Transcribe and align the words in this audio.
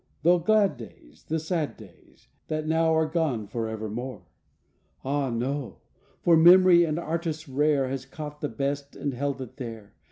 The 0.23 0.39
glad 0.39 0.77
days 0.77 1.25
The 1.25 1.37
sad 1.37 1.77
days 1.77 2.27
That 2.47 2.65
now 2.67 2.91
are 2.95 3.05
gone 3.05 3.45
forevermore? 3.45 4.25
Ah 5.05 5.29
no! 5.29 5.77
for 6.23 6.35
memory 6.35 6.85
an 6.85 6.97
artist 6.97 7.47
rare 7.47 7.87
Has 7.87 8.07
caught 8.07 8.41
the 8.41 8.49
best 8.49 8.95
and 8.95 9.13
held 9.13 9.43
it 9.43 9.57
there. 9.57 9.93